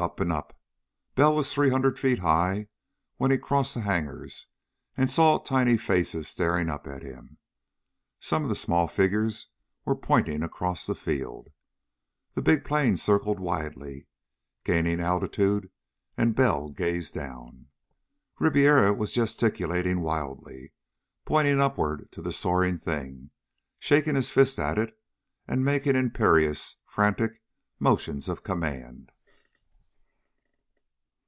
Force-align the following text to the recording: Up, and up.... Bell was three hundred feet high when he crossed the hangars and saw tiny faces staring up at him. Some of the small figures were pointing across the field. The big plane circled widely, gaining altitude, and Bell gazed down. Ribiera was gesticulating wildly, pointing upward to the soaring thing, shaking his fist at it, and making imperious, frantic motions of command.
Up, 0.00 0.20
and 0.20 0.30
up.... 0.30 0.56
Bell 1.16 1.34
was 1.34 1.52
three 1.52 1.70
hundred 1.70 1.98
feet 1.98 2.20
high 2.20 2.68
when 3.16 3.32
he 3.32 3.36
crossed 3.36 3.74
the 3.74 3.80
hangars 3.80 4.46
and 4.96 5.10
saw 5.10 5.38
tiny 5.40 5.76
faces 5.76 6.28
staring 6.28 6.70
up 6.70 6.86
at 6.86 7.02
him. 7.02 7.38
Some 8.20 8.44
of 8.44 8.48
the 8.48 8.54
small 8.54 8.86
figures 8.86 9.48
were 9.84 9.96
pointing 9.96 10.44
across 10.44 10.86
the 10.86 10.94
field. 10.94 11.48
The 12.34 12.42
big 12.42 12.64
plane 12.64 12.96
circled 12.96 13.40
widely, 13.40 14.06
gaining 14.62 15.00
altitude, 15.00 15.68
and 16.16 16.36
Bell 16.36 16.68
gazed 16.68 17.14
down. 17.14 17.66
Ribiera 18.38 18.92
was 18.92 19.10
gesticulating 19.12 20.00
wildly, 20.00 20.72
pointing 21.24 21.60
upward 21.60 22.12
to 22.12 22.22
the 22.22 22.32
soaring 22.32 22.78
thing, 22.78 23.30
shaking 23.80 24.14
his 24.14 24.30
fist 24.30 24.60
at 24.60 24.78
it, 24.78 24.96
and 25.48 25.64
making 25.64 25.96
imperious, 25.96 26.76
frantic 26.86 27.42
motions 27.80 28.28
of 28.28 28.44
command. 28.44 29.10